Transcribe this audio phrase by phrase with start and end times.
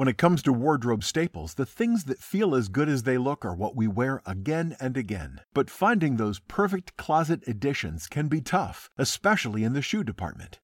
[0.00, 3.44] When it comes to wardrobe staples, the things that feel as good as they look
[3.44, 5.42] are what we wear again and again.
[5.52, 10.58] But finding those perfect closet additions can be tough, especially in the shoe department.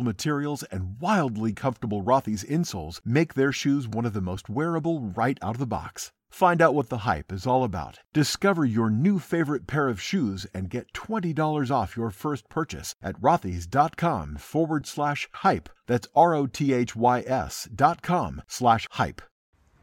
[0.00, 5.38] materials and wildly comfortable Rothy's insoles make their shoes one of the most wearable right
[5.42, 6.12] out of the box.
[6.30, 8.00] Find out what the hype is all about.
[8.12, 13.20] Discover your new favorite pair of shoes and get $20 off your first purchase at
[13.20, 15.68] rothys.com forward slash hype.
[15.86, 19.22] That's R O T H Y S dot com slash hype.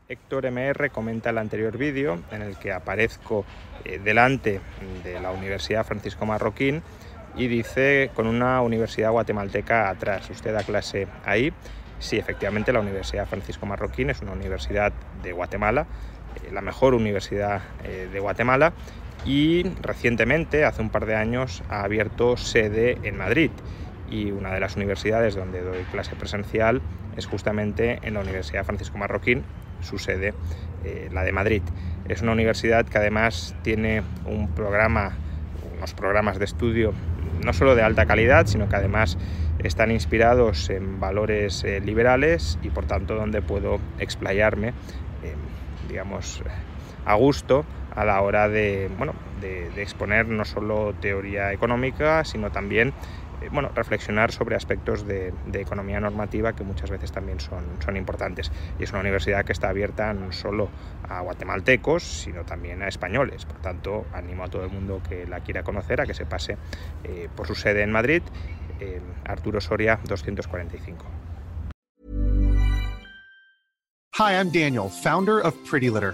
[0.08, 3.46] Héctor MR comenta el anterior vídeo en el que aparezco
[3.84, 4.60] eh, delante
[5.04, 6.84] de la Universidad Francisco Marroquín
[7.36, 10.30] y dice con una universidad guatemalteca atrás.
[10.30, 11.54] Usted da clase ahí.
[12.00, 14.92] Sí, efectivamente, la Universidad Francisco Marroquín es una universidad
[15.24, 15.88] de Guatemala,
[16.44, 18.74] eh, la mejor universidad eh, de Guatemala
[19.26, 23.52] y recientemente, hace un par de años, ha abierto sede en Madrid
[24.10, 26.82] y una de las universidades donde doy clase presencial
[27.16, 29.44] es justamente en la Universidad Francisco Marroquín,
[29.82, 30.34] su sede,
[30.84, 31.62] eh, la de Madrid.
[32.10, 35.14] Es una universidad que además tiene un programa,
[35.78, 36.94] unos programas de estudio
[37.46, 39.18] no solo de alta calidad, sino que además
[39.64, 45.36] están inspirados en valores eh, liberales y por tanto donde puedo explayarme, eh,
[45.88, 46.42] digamos,
[47.06, 47.66] a gusto
[47.96, 52.94] a la hora de, bueno, de, exponer no solo teoría económica, sino también
[53.52, 58.52] bueno, reflexionar sobre aspectos de, economía normativa que muchas veces también son, son importantes.
[58.80, 60.70] Y es una universidad que está abierta no solo
[61.08, 63.46] a guatemaltecos, sino también a españoles.
[63.46, 66.58] Por tanto, animo a todo el mundo que la quiera conocer a que se pase
[67.04, 68.22] eh, por su sede en Madrid,
[68.80, 71.06] eh, Arturo Soria 245.
[74.20, 76.14] Hi, I'm Daniel, founder of Pretty Litter.